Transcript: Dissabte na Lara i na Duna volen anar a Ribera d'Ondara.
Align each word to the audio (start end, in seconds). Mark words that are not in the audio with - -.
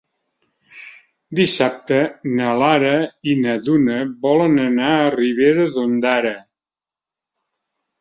Dissabte 1.39 1.99
na 2.39 2.49
Lara 2.63 2.95
i 3.33 3.37
na 3.45 3.55
Duna 3.69 4.01
volen 4.27 4.59
anar 4.67 4.91
a 4.97 5.15
Ribera 5.21 5.71
d'Ondara. 5.79 6.37